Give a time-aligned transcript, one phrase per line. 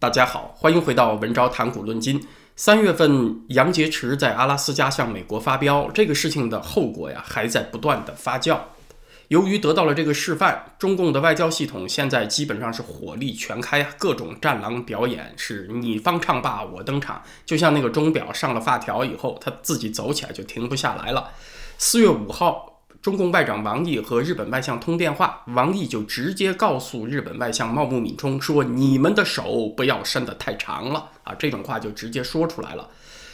[0.00, 2.24] 大家好，欢迎回到文昭谈古论今。
[2.54, 8.60] 三月份，杨洁篪在阿拉斯加向美国发飙，这个事情的后果呀，还在不断的发酵。
[9.26, 21.32] 由于得到了这个示范，中共的外交系统现在基本上是火力全开，各种战狼表演是你方唱罢我登场，就像那个钟表上了发条以后，它自己走起来就停不下来了。
[21.76, 22.67] 四月五号，
[23.00, 32.88] 中共外长王毅和日本外相通电话，王毅就直接告诉日本外相茂木敏充说：“你们的手不要伸得太长了啊！”这种话就直接说出来了。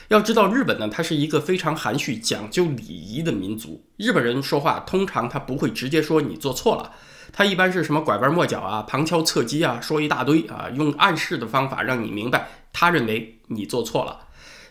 [0.08, 3.82] 要知道，日本呢，它是一个非常含蓄、讲究礼仪的民族。
[3.96, 6.92] 日本人说话通常他不会直接说你做错了，
[7.32, 14.20] 他一般是什么拐弯抹角啊、旁敲侧击啊，说一大堆啊，用暗示的方法让你明白他认为你做错了。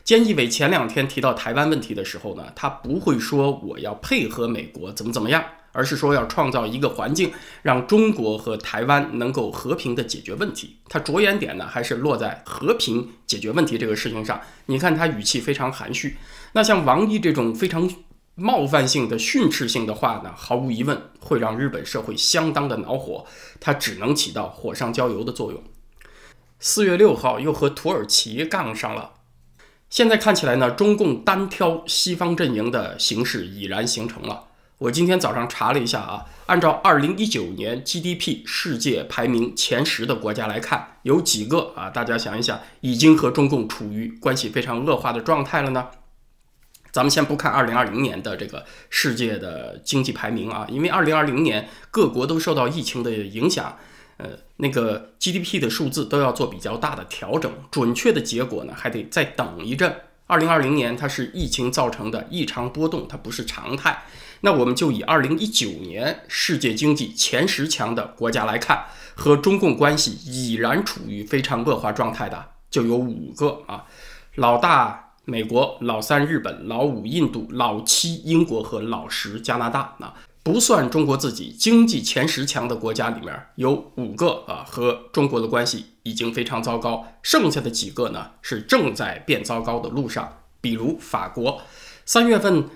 [0.06, 5.44] 菅义伟前两天提到台湾问题的时候呢，他不会说我要配合美国怎么怎么样。
[5.76, 10.78] 而是说要创造一个环境，让中国和台湾能够和平的解决问题。
[10.88, 14.40] 他着眼点呢，还是落在和平解决问题这个事情上。
[14.68, 16.16] 你看他语气非常含蓄。
[16.52, 17.90] 那像王毅这种非常
[18.36, 23.26] 冒犯性的训斥性的话呢，毫无疑问会让日本社会相当的恼火。
[23.60, 25.64] 他只能起到火上浇油的作用。
[26.60, 29.14] 四月六号又和土耳其杠上了。
[29.94, 34.46] 现在看起来呢，中共单挑西方阵营的形势已然形成了。
[34.80, 41.92] 我今天早上查了一下啊，按照二零一九年 GDP 世界排名前十的国家来看，有几个啊？
[41.92, 45.90] 大家想一想，已经和中共处于关系非常恶化的状态了呢？
[46.92, 53.78] 咱们先不看二零二零年的这个世界的经济排名啊，因为二零二零年各国都受到疫情的影响，
[54.24, 59.94] 呃，那个 GDP 的数字都要做比较大的调整，准确的结果呢还得再等一阵。
[60.28, 64.06] 二零二零年它是疫情造成的异常波动，它不是常态。
[64.40, 73.84] 那我们就以二零一九年世界经济前十强的国家来看，和中共关系已然处于非常恶化状态的就有五个啊，
[74.36, 79.96] 老大美国，老三日本，老五印度，老七英国和老十加拿大。
[80.00, 80.14] 那
[80.44, 91.62] 不算中国自己，经济前十强的国家里面有五个啊，和中国的关系已经非常糟糕，剩下的几个呢是正在变糟糕的路上，比如法国，
[92.06, 92.70] 三月份。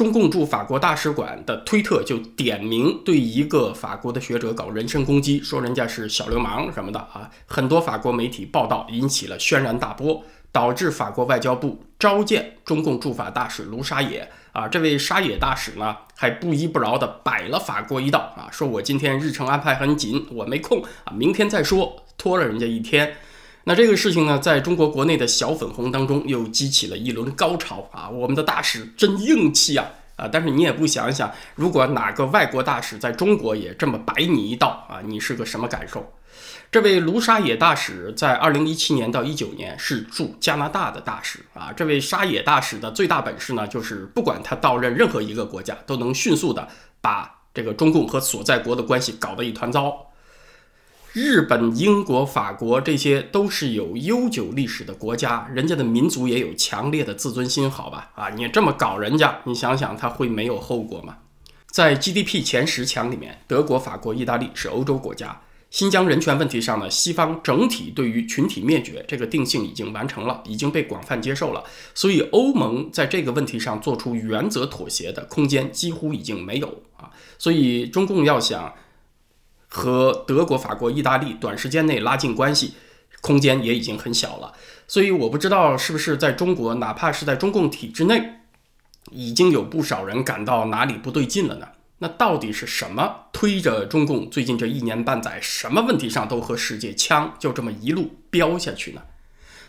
[0.00, 7.30] 中共驻法国大使馆的推特就点名对一个法国的学者搞人身攻击，说人家是小流氓什么的啊！
[7.44, 14.66] 很多法国媒体报道引起了轩然大波，导致法国外交部召见中共驻法大使卢沙野啊。
[14.66, 23.18] 这位沙野大使呢，还不依不饶地摆了法国一道啊，说我今天日程安排很紧，我没空啊，明天再说，拖了人家一天。
[23.64, 28.08] 那这个事情呢，在中国国内的小粉红当中又激起了一轮高潮啊！
[28.08, 29.86] 我们的大使真硬气啊！
[30.16, 36.10] 啊，但是你也不想想，如果哪个外国大使在中国也这么摆你一道啊，你是个什么感受？
[36.72, 41.72] 这位卢沙野大使在二零一七年到一九年是驻加拿大的大使啊。
[41.76, 46.66] 这位沙野大使的最大本事呢，就是不管他到任任何一个国家，都能迅速的
[47.00, 50.06] 把这个中共和所在国的关系搞得一团糟。
[51.12, 58.12] 日本、英国、法国，这些都是有悠久历史的国家，人家的民族也有强烈的自尊心，好吧？
[58.14, 61.16] 啊，你这么搞人家，你想想他会没有后果吗？
[61.66, 65.40] 在 GDP 前十强里面，德国、法国、意大利是欧洲国家。
[65.68, 71.64] 新疆人权问题上呢，西方整体对于群体灭绝这个定性已经完成了，已经被广泛接受了。
[71.92, 77.10] 所以欧盟在这个问题上做出原则妥协的空间几乎已经没有啊。
[77.36, 78.72] 所以中共要想。
[79.70, 82.74] 和德国、法国、意大利短时间内拉近关系，
[83.20, 84.52] 空间也已经很小了。
[84.86, 88.40] 所以我不知道是不是在中国，哪怕是在中共体制内，
[89.12, 91.68] 已经有不少人感到哪里不对劲了呢？
[91.98, 99.02] 那到底是什么推着中共最近这一年半载，什么问题上都和世界呛，就这么一路飙下去呢？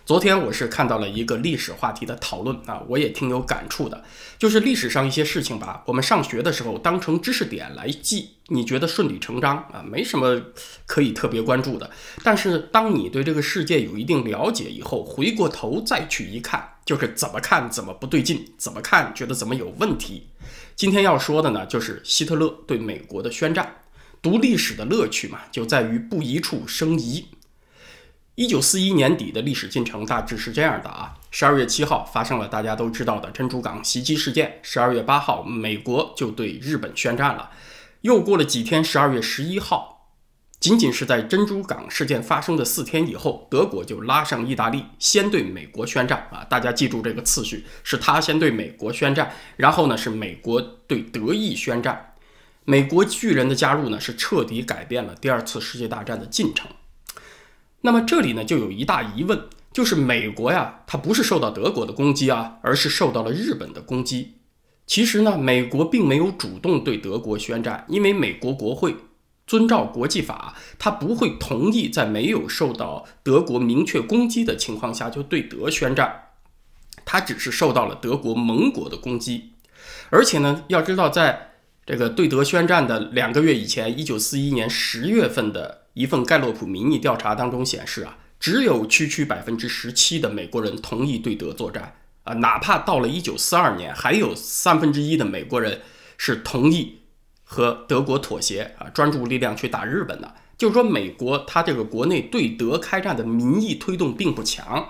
[0.04, 4.04] 昨天我是看到了一个历史话题的讨论啊，我也挺有感触的。
[4.40, 10.42] 就是历史上一些事情吧，我们上学的时候当成知识点来记，你觉得顺理成章啊，没什么
[10.88, 11.90] 可以特别关注的。
[12.24, 20.28] 但是当你对这个世界有一定了解以后，回过头再去一看，就是怎么看怎么不对劲，怎么看觉得怎么有问题。
[20.76, 23.76] 今天要说的呢，就是希特勒对美国的宣战。
[24.20, 27.26] 读历史的乐趣嘛，就在于不一处生疑。
[28.42, 37.52] 一九四一年底的历史进程大致是这样的啊，十二月七号发生了大家都知道的珍珠港袭击事件，十二月八号美国就对日本宣战了，
[38.02, 40.10] 又过了几天，十二月十一号，
[40.60, 46.28] 仅仅是在珍珠港事件发生的四天以后，德国就拉上意大利，先对美国宣战。
[46.32, 52.16] 啊，大家记住这个次序，是他先对美国宣战，然后呢是美国对德意宣战，
[52.66, 56.68] 美国巨人的加入呢是彻底改变了第二次世界大战的进程。
[57.82, 64.36] 那么这里呢就有一大疑问，就是美国呀，它不是受到德国的攻击啊，而是受到了日本的攻击。
[64.86, 68.96] 其实呢，美国并没有主动对德国宣战，因为美国国会
[69.48, 76.28] 遵照国际法，它不会同意在没有受到德国明确攻击的情况下就对德宣战。
[77.04, 79.54] 它只是受到了德国盟国的攻击，
[80.10, 81.52] 而且呢，要知道，在
[81.86, 95.82] 这个对德宣战的两个月以前，一九四一年十月份的一份盖洛普民意调查当中显示啊，只有区区百分之十七的美国人同意对德作战啊，哪怕到了一九四二年，还有三分之一的美国人
[96.18, 97.00] 是同意
[97.44, 100.34] 和德国妥协啊，专注力量去打日本的。
[100.58, 104.88] 就是说，美国它这个国内对德开战的民意推动并不强。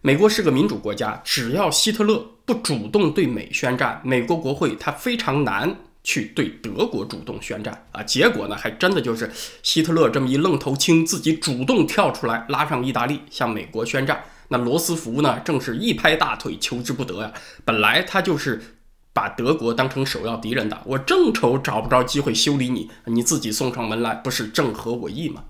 [0.00, 8.02] 美国是个民主国家，只要希特勒不主动对美宣战，美国国会它非常难去对德国主动宣战啊。
[8.02, 9.30] 结果呢，还真的就是
[9.62, 14.24] 希特勒这么一愣头青，自己主动跳出来拉上意大利向美国宣战。
[14.48, 17.32] 那罗斯福呢，正是一拍大腿求之不得呀。
[17.64, 18.76] 本来他就是
[19.12, 25.44] 把德国当成首要敌人的，我正愁找不着机会修理你，你自己送上门来，不是正合我意吗？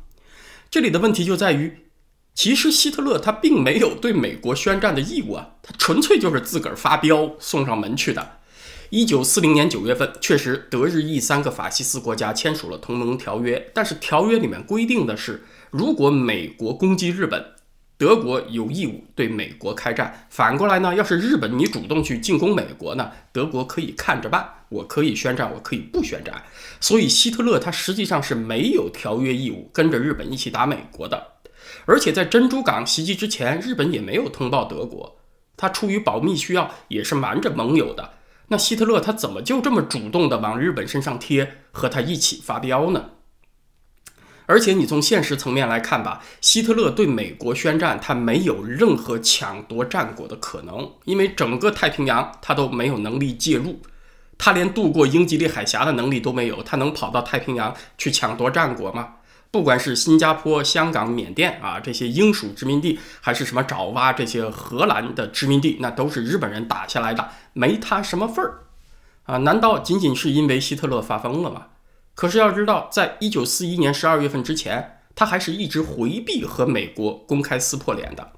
[0.70, 1.78] 这里的问题就在于。
[2.34, 8.38] 其实希特勒他并没有对美国宣战的义务啊，他纯粹就是自个儿发飙送上门去的。
[8.92, 17.42] 一九四零年九月份，确实德日意三个法西斯国家签署了同盟条约，但是条约里面规定的是，如果美国攻击日本，
[17.96, 20.26] 德国有义务对美国开战。
[20.28, 26.42] 反过来呢，要是日本你主动去进攻美国呢，德国可以看着办，我可以宣战，我可以不宣战。
[26.78, 31.28] 所以希特勒他实际上是没有条约义务跟着日本一起打美国的。
[31.86, 35.16] 而且在珍珠港袭击之前，日本也没有通报德国，
[35.56, 38.10] 他出于保密需要，也是瞒着盟友的。
[38.52, 43.06] 那希特勒他怎么就这么主动的往日本身上贴，和他一起发飙呢？
[44.44, 53.80] 而且你从现实层面来看吧，希特勒对美国宣战，他没有任何抢夺战果的可能，因为整个太平洋他都没有能力介入，
[54.36, 59.14] 他连渡过英吉利海峡的能力都没有，他能跑到太平洋去抢夺战果吗？
[59.52, 68.60] 不管是新加坡、香港、缅甸啊这些英属殖民地，还是什么爪哇这些荷兰的殖民地，那都是日本人打下来的，没他什么份儿
[69.24, 69.36] 啊？
[69.36, 71.66] 难道仅仅是因为希特勒发疯了吗？
[72.14, 78.32] 可是要知道，在一九四一年十二月份之前，他还是一直回避和美国公开撕破脸的。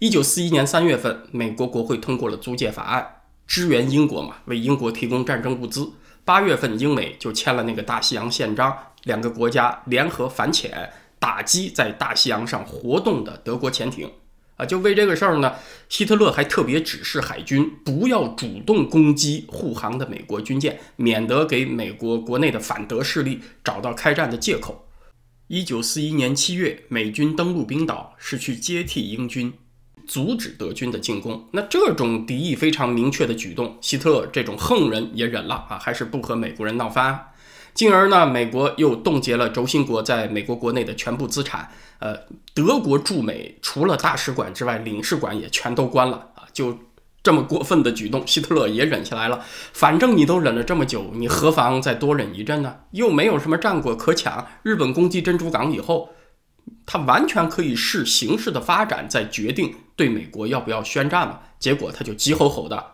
[0.00, 5.92] 一九四一年三月份，美国国会通过了租借法案，支援英国嘛，为英国提供战争物资。
[6.26, 8.76] 八月份，英美就签了那个大西洋宪章。
[9.04, 14.10] 两个国家联合反潜，打击在大西洋上活动的德国潜艇，
[14.56, 15.54] 啊，就为这个事儿呢，
[15.88, 24.86] 希特勒还特别指示海军不要主动攻击护航的美国军舰，免得给美国国内的反德势力找到开战的借口。
[25.48, 29.52] 一九四一年七月，美军登陆冰岛是去接替英军，
[30.06, 31.48] 阻止德军的进攻。
[31.52, 37.31] 那这种敌意非常明确的举动，希特勒这种横人也忍了啊，还是不和美国人闹翻。
[37.74, 41.70] 进而呢，美国又冻结了轴心国在美国国内的全部资产。
[41.98, 42.16] 呃，
[42.52, 46.42] 德国驻美除了大使馆之外，领事馆也全都关了啊！
[46.52, 46.76] 就
[47.22, 49.44] 这么过分的举动，希特勒也忍下来了。
[49.72, 52.80] 反正你都忍了这么久，你何妨再多忍一阵呢？
[52.90, 54.44] 又没有什么战果可抢。
[54.64, 56.10] 日本攻击珍珠港以后，
[56.84, 61.38] 他完全可以视形势的发展再决定对美国要不要宣战嘛。
[61.60, 62.84] 结果他就急吼吼的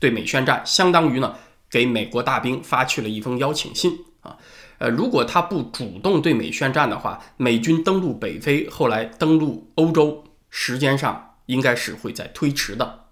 [0.00, 1.34] 对美宣战，相当于呢
[1.70, 3.98] 给美国大兵发去了一封邀请信。
[4.26, 4.36] 啊，
[4.78, 13.04] 呃，如果他不主动对美宣战的话，美军登陆北非，后来登陆欧洲，时间上应该是会在推迟的。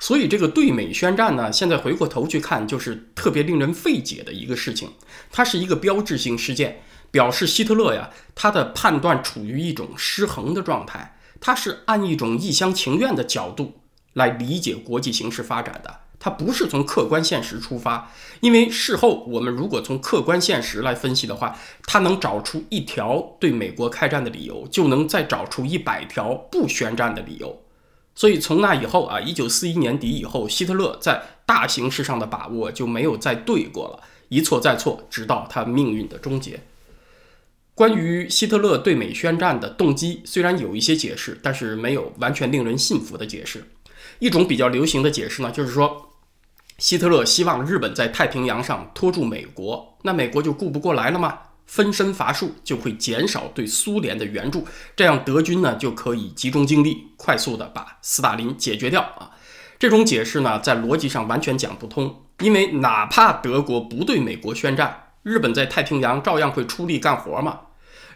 [0.00, 4.90] 所以这个对美宣战呢，现在回过头去看，就是特别令人费解的一个事情。
[5.30, 13.80] 它是一个标志性事件，表示希特勒呀，他的判断处于一种失衡的状态，他是按一种一厢情愿的角度
[14.14, 16.00] 来理解国际形势发展的。
[16.24, 21.54] 它不是从客观现实出发，因为事后我们如果从客观现实来分析的话，
[21.84, 27.60] 他能找出一条对美国开战的理由，就能再找出一百条不宣战的理由。
[28.14, 36.60] 所以从那以后啊，一九四一年底以后，希特勒在大形势上的把握就没有再对过了，一错再错，直到他命运的终结。
[37.74, 43.68] 关于希特勒对美宣战的动机，虽然有一些解释，但是没有完全令人信服的解释。
[44.20, 46.12] 一种比较流行的解释呢，就是说。
[46.78, 51.38] 希特勒希望日本在太平洋上拖住美国，那美国就顾不过来了吗？
[51.66, 59.30] 分身乏术，就会减少对苏联的援助，这样德军呢就可以集中精力，快速的把斯大林解决掉啊！
[59.78, 67.60] 这种解释呢，在逻辑上完全讲不通，因为哪怕德国不对美国宣战，日本在太平洋照样会出力干活嘛。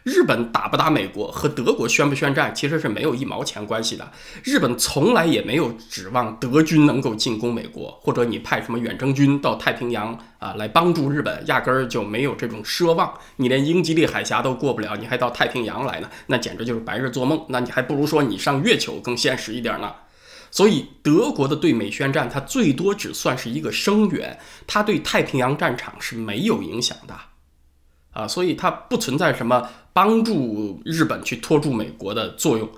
[0.08, 4.10] 日本打不打美国和德国宣不宣战其实是没有一毛钱关系的。
[4.42, 13.12] 日本从来也没有指望德军能够进攻美国，或者你派什么远征军到太平洋啊来帮助日本，压根儿就没有这种奢望。
[13.36, 16.08] 你连英吉利海峡都过不了，你还到太平洋来呢？
[16.28, 17.44] 那简直就是白日做梦。
[17.50, 19.92] 那你还不如说你上月球更现实一点呢。
[20.50, 27.14] 所以德国的对美宣战，它最多只算是一个声援，它对太平洋战场是没有影响的。
[28.18, 32.68] 啊，所以它不存在什么帮助日本去拖住美国的作用。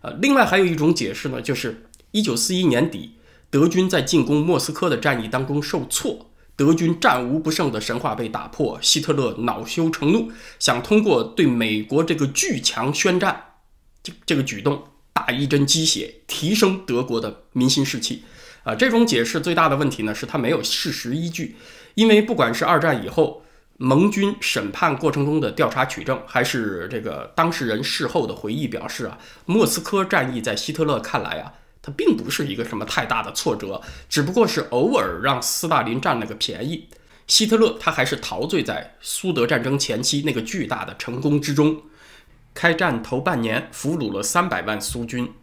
[0.00, 3.16] 呃，另外还有一种解释呢，就是一九四一年底，
[3.50, 13.42] 德军在进攻莫斯科的战役当中受挫，德军战无不胜的神话被打破，希特勒恼羞成怒，想通过对美国这个巨强宣战，
[14.02, 18.22] 这这个举动打一针鸡血，提升德国的民心士气。
[18.62, 21.56] 啊，这种解释最大的问题呢，是它没有事实依据，
[21.96, 23.42] 因为不管是二战以后。
[23.78, 31.52] 盟军审判过程中的调查取证，还是这个当事人事后的回忆表示啊，莫斯科战役在希特勒看来啊，
[31.82, 36.88] 它并不是一个什么太大的挫折，只不过是偶尔让斯大林占了个便宜。
[37.26, 41.82] 希特勒他还是陶醉在苏德战争前期那个巨大的成功之中，
[42.54, 45.34] 开战头半年俘虏了三百万苏军。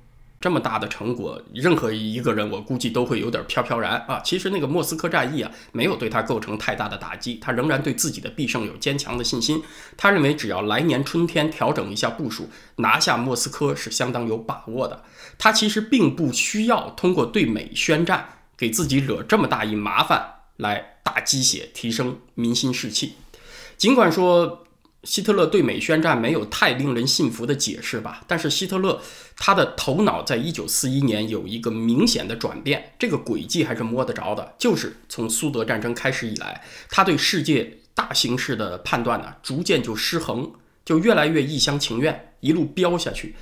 [0.43, 4.19] 这么大的成果，任何一个人我估计都会有点飘飘然啊。
[4.25, 9.63] 其实那个莫斯科战役啊，没有对他构成太大的打击，他仍然对自己的必胜有坚强的信心。
[9.95, 15.05] 他认为只要来年春天调整一下部署，拿下莫斯科是相当有把握的。
[15.38, 23.13] 他其实并不需要通过对美宣战给自己惹这么大一麻烦来打鸡血、提升民心士气。
[23.77, 24.62] 尽管说。
[25.03, 28.22] 希特勒对美宣战没有太令人信服的解释吧？
[28.25, 29.01] 但是希特勒
[29.38, 34.55] 他的头脑在一九四一年有一个明显的转变，这个轨迹还是摸得着的。
[34.57, 40.51] 就是从苏德战争开始以来，他对世界大形势的判断呢，逐渐就失衡，
[40.86, 43.36] 就越来越一厢情愿，一路飙下去。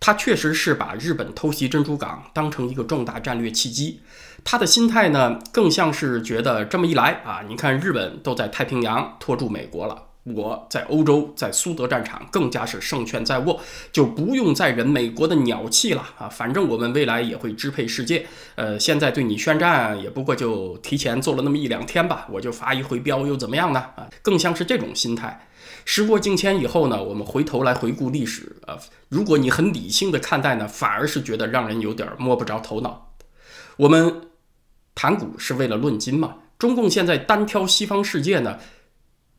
[0.00, 4.00] 他确实是把日本偷袭珍珠港当成一个重大战略契机，
[4.42, 10.08] 他的心态呢，更像是觉得这么一来啊，你看日本都在太平洋拖住美国了。
[10.24, 13.60] 我在欧洲，在苏德战场更加是胜券在握，
[13.92, 16.28] 就不用再忍美国的鸟气了啊！
[16.28, 23.80] 反正我们未来也会支配世界，呃，现在对你宣战也不过就提前做了那么一两天吧，我就发一回飙又怎么样呢？
[23.96, 25.46] 啊，更像是这种心态。
[25.84, 28.78] 时过境迁以后呢，我们回头来回顾历史啊，
[29.10, 33.12] 如果你很理性的看待呢，反而是觉得让人有点摸不着头脑。
[33.76, 34.22] 我们
[34.94, 36.36] 谈股是为了论金嘛？
[36.56, 38.58] 中共现在单挑西方世界呢？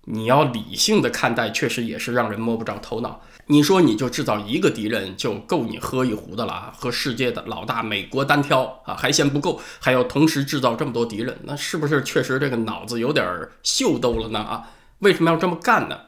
[0.06, 3.22] 你要理性的看待，确实也是让人摸不着头脑。
[3.48, 13.24] 你说你就制造一个敌人就够你喝一壶的了啊，和世界的老大美国单挑啊，还嫌不够，还要同时制造这么多敌人，那是不是确实这个脑子有点
[13.62, 14.40] 秀逗了呢？
[14.40, 14.70] 啊，
[15.00, 16.00] 为什么要这么干呢？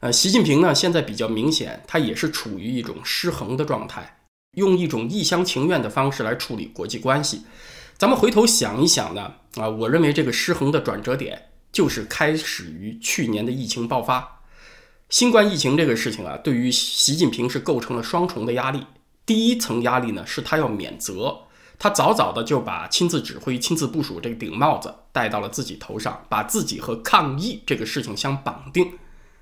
[0.00, 4.18] 呃，习近平呢，现在比较明显，他也是处于一种失衡的状态，
[4.56, 7.42] 用一种一厢情愿的方式来处理国际关系。
[7.96, 11.50] 咱们回头想一想呢，啊，我认为这个失衡的转折点。
[11.74, 14.40] 就是开始于去年的疫情爆发，
[15.08, 18.86] 新冠疫情这个事情啊，对于习近平是构成了双重的压力。
[19.26, 21.36] 第一层压力呢，是他要免责，
[21.76, 28.92] 他早早的就把亲自指挥、亲自部署这顶帽子戴到了自己头上，把自己和抗疫这个事情相绑定，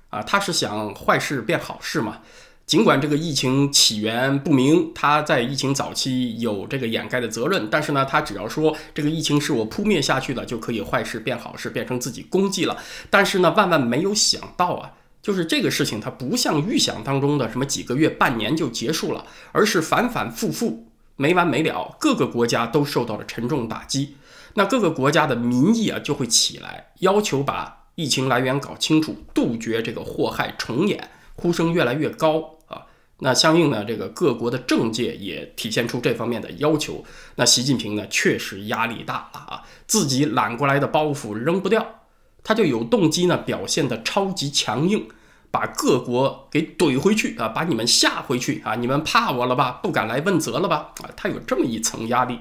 [0.09, 2.21] 啊，他是想坏事变好事嘛。
[2.65, 12.77] 尽管这个疫情起源不明，他在疫情早期有这个掩盖的责任，但是呢，他只要说这个疫情是我扑灭下去的，就可以坏事变好事，变成自己功绩了。
[13.09, 24.15] 但是呢，万万没有想到啊，就是这个事情它不像预想当中的什么几个月、半年就结束了，而是反反复复、没完没了，各个国家都受到了沉重打击。
[24.55, 31.09] 那各个国家的民意啊就会起来，要求把疫情来源搞清楚，杜绝这个祸害重演。
[31.35, 32.85] 呼声越来越高啊，
[33.19, 37.03] 那相应呢，这个各国的政界也体现出这方面的要求。
[37.35, 42.01] 那习近平呢，确实压力大啊，自己揽过来的包袱扔不掉，
[42.43, 45.07] 他就有动机呢，表现的超级强硬，
[45.49, 49.79] 把各国给怼回去啊，把你们吓回去啊，你们怕我了吧？
[49.81, 50.93] 不敢来问责了吧？
[51.01, 52.39] 啊，他有这么一层压力。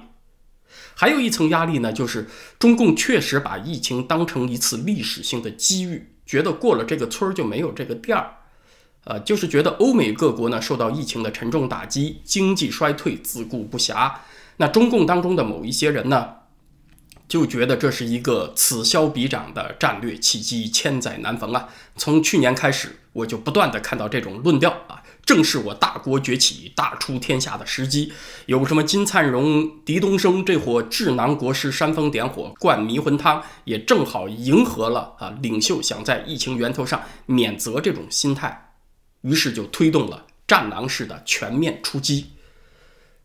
[0.94, 8.36] 还有一层压力呢，就是中共确实把疫情当成一次历史性的机遇，觉得过了这个村儿就没有这个店儿。
[9.04, 14.12] 呃，就是觉得欧美各国呢受到疫情的沉重打击，经济衰退，自顾不暇。
[14.58, 16.28] 那中共当中的某一些人呢，
[17.26, 21.68] 就觉得这是一个此消彼长的战略契机，千载难逢啊！
[21.96, 28.12] 从去年开始，我就不断的看到这种论调啊，正是我大国崛起、大出天下的时机。
[28.46, 38.68] 有什么金灿荣、狄东升这伙智囊国师煽风点火、灌迷魂汤，也正好迎合了啊领袖想在疫情源头上免责这种心态。
[39.22, 42.32] 于是就推动了战狼式的全面出击。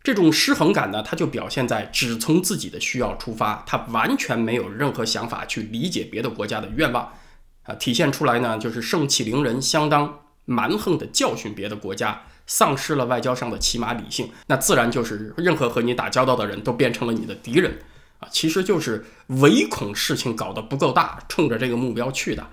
[0.02, 7.12] 这种失衡感呢，它就表现在只从自己的需要出发，他完全没有任何想法去理解别的国家的愿望，
[7.64, 17.80] 啊，体现出来呢，就是盛气凌人，相当蛮横的教训别的国家，丧失了外交上的起码理性，那自然就是任何和你打交道的人都变成了你的敌人，
[18.20, 22.48] 啊，其实就是唯恐事情搞得不够大，冲着这个目标去的。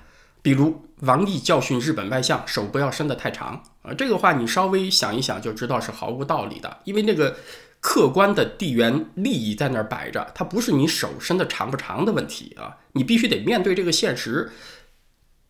[0.45, 7.35] 比如王毅教训日本外相手不要伸得太长啊，这个话你稍微想一想就知道是毫无道理的，因为那个
[7.81, 14.51] 客观的地缘利益在那儿摆着，它不是你手伸得长不长的问题啊，你必须得面对这个现实。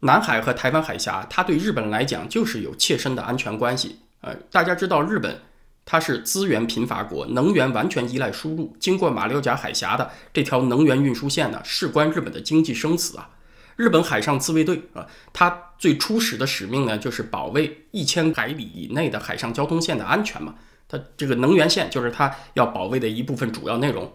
[0.01, 3.99] 南海和台湾海峡，它对日本来讲就是有切身的安全关系。
[4.21, 5.41] 呃，大家知道日本
[5.85, 13.29] 它是资源贫乏国，能源完全依赖输入，经过马六甲海峡的这条能源运输线呢，事关日本的经济生死啊。
[13.77, 20.55] 日本海上自卫队啊，它最初始的使命呢，就是保卫一千海里以内的海上交通线的安全嘛。
[20.89, 24.13] 它这个能源线就是它要保卫的一部分主要内容。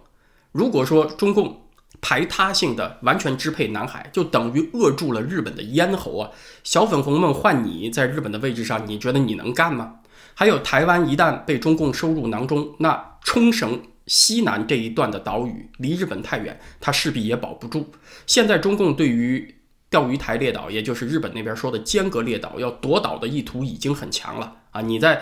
[0.51, 1.65] 如果说中共
[2.01, 6.31] 排他性的完全支配南海，就等于扼住了日本的咽喉啊！
[6.63, 9.95] 小粉红们换你在日本的位置上，你觉得你能干吗？
[10.33, 13.81] 还有台湾一旦被中共收入囊中，那冲绳。
[14.09, 17.91] 西南这一段的岛屿离日本太远，它势必也保不住。
[18.25, 19.55] 现在中共对于
[19.87, 24.81] 钓鱼台列岛，也就是日本那边说的尖阁列岛，要夺岛的意图已经很强了啊！
[24.81, 25.21] 你再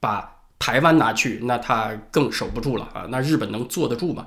[0.00, 3.06] 把台湾拿去，那他更守不住了啊！
[3.10, 4.26] 那日本能坐得住吗？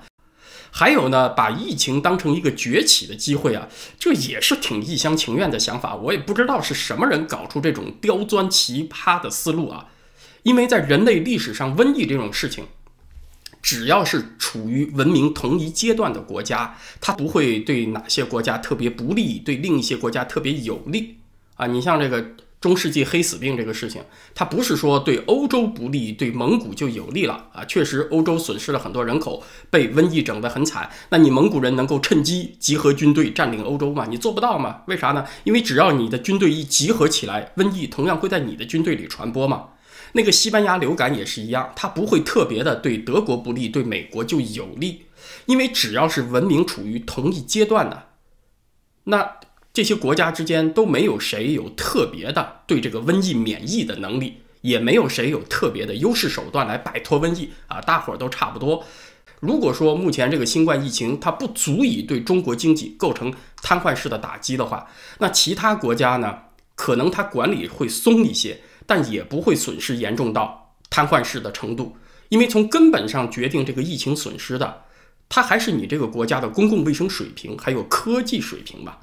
[0.71, 3.67] 还有呢，把疫情当成一个崛起的机会啊，
[3.99, 5.95] 这也是挺一厢情愿的想法。
[5.95, 9.87] 我也不知道是什么人搞出这种刁钻奇葩的思路啊！
[10.43, 12.65] 因为在人类历史上，瘟疫这种事情。
[13.61, 21.17] 只要是处于文明同一阶段的国家，它不会对哪些国家特别不利，对另一些国家特别有利
[21.55, 21.67] 啊！
[21.67, 22.25] 你像这个
[22.61, 24.01] 中世纪黑死病这个事情，
[24.35, 27.63] 它不是说对欧洲不利，对蒙古就有利了啊！
[27.65, 30.89] 确实，欧洲损失了很多人口，被瘟疫整得很惨。
[31.09, 34.07] 那你蒙古人能够趁机集合军队占领欧洲吗？
[34.09, 34.81] 你做不到吗？
[34.87, 35.25] 为啥呢？
[35.43, 39.65] 因为只要你的军队一集合起来，瘟疫同样会在你的军队里传播嘛。
[40.13, 45.03] 那个西班牙流感也是一样，它不会特别的对德国不利，对美国就有利，
[45.45, 48.07] 因为只要是文明处于同一阶段的，
[49.05, 49.37] 那
[49.71, 58.83] 这些国家之间都没有谁有特别的对这个瘟疫免疫的能力，也没有谁有特别的优势手段来摆脱瘟疫啊，大伙儿都差不多。
[59.39, 66.39] 如果说目前这个新冠疫情它不足以对中国经济构成瘫痪式的打击的话，那其他国家呢，
[66.75, 68.59] 可能它管理会松一些。
[68.89, 71.95] 但也不会损失严重到瘫痪式的程度，
[72.29, 74.81] 因为从根本上决定这个疫情损失的，
[75.29, 79.01] 它还是你这个国家的公共卫生水平还有科技水平吧？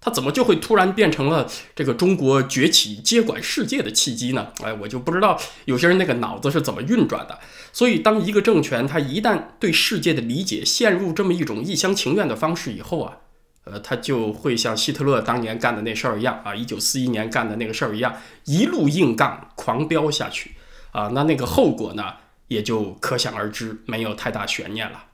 [0.00, 4.48] 它怎么就会突然变成了这个中国崛起接管世界的契机呢？
[4.62, 7.38] 哎，我就不知道有些人那个脑子是怎么运转的。
[7.74, 13.18] 所以，当一个政权它一旦对世界的理解陷入这么一种一厢情愿的方式以后啊。
[13.64, 20.52] 呃，他就会像希特勒当年干的那事儿一样啊，一九四一年干的那个事儿一样，一路硬杠狂飙下去
[20.92, 22.14] 啊，那那个后果呢，
[22.48, 25.04] 也就可想而知，没有太大悬念了。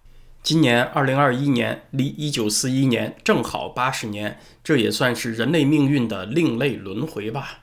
[0.42, 7.62] 今年二零二一年，离一九四一年正好八十年，这也算是人类命运的另类轮回吧。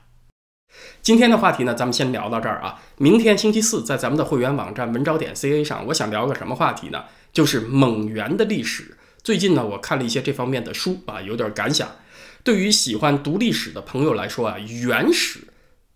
[1.00, 2.82] 今天的话题呢，咱们先聊到这儿啊。
[2.98, 7.04] 明天星期四，在咱们的会员网站文招点 ca 上，我想聊个什么话题呢？
[7.32, 8.98] 就是蒙元的历史。
[9.24, 11.88] 最近呢，我看了一些这方面的书啊，有点感想。
[12.42, 15.48] 对于喜欢读历史的朋友来说啊，元史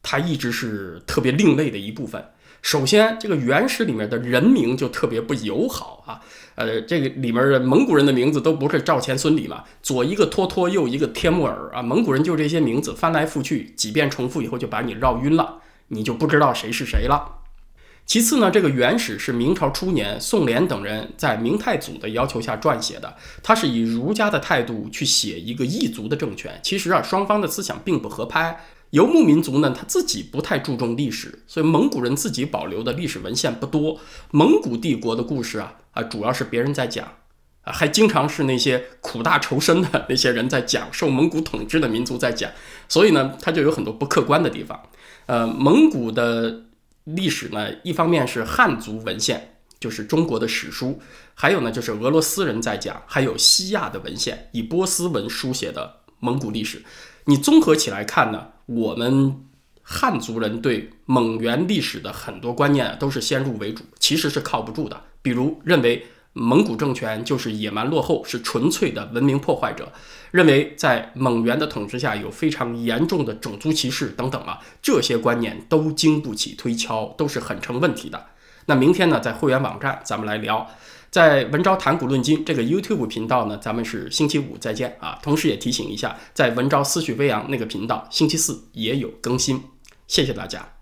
[0.02, 2.24] 它一直是特别另类的一部分。
[2.62, 17.40] 首先，这个元史里面的人名就特别不友好啊，呃，这个里面的蒙古人的名字都不是赵钱孙李嘛，左一个托托，右一个帖木儿啊，蒙古人就这些名字翻来覆去几遍重复以后就把你绕晕了，你就不知道谁是谁了。
[18.09, 26.59] 其次呢，这个元史是明朝初年宋濂等人在明太祖的要求下撰写的，他是以儒家的态度去写一个异族的政权。
[26.62, 28.64] 其实啊，双方的思想并不合拍。
[28.92, 34.01] 游牧民族呢，他自己不太注重历史，所以蒙古人自己保留的历史文献不多。
[34.31, 37.07] 蒙古帝国的故事啊啊，主要是别人在讲
[37.61, 42.51] 啊，还经常是那些苦大仇深的那些人在讲，受蒙古统治的民族在讲，
[42.88, 44.81] 所以呢，他就有很多不客观的地方。
[45.27, 46.62] 呃，蒙古的。
[47.14, 50.99] 历史呢，一方面是汉族文献，就是中国的史书；
[51.35, 56.83] 还有呢，就是俄罗斯人在讲，还有西亚的文献，以波斯文书写的蒙古历史。
[57.25, 59.37] 你综合起来看呢，我们
[59.83, 65.03] 汉族人对蒙元历史的很多观念都是先入为主，其实是靠不住的。
[65.23, 66.07] 比如认为
[66.40, 69.92] 蒙古政权就是野蛮落后，是纯粹的文明破坏者，
[70.31, 78.27] 认为在蒙元的统治下有非常严重的种族歧视等等啊，这些观念都经不起推敲，都是很成问题的。
[78.66, 80.70] 那明天呢，在会员网站咱们来聊。
[81.11, 85.18] 在文昭谈古论今这个 YouTube 频道呢，咱们是星期五再见啊。
[85.22, 89.64] 同时也提醒一下，在文昭思绪飞扬那个频道，星期四也有更新。
[90.07, 90.77] 谢谢大家。